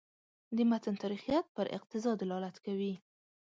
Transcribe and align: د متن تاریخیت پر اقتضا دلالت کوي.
د 0.55 0.57
متن 0.69 0.95
تاریخیت 1.03 1.45
پر 1.55 1.65
اقتضا 1.77 2.11
دلالت 2.21 2.55
کوي. 2.65 2.93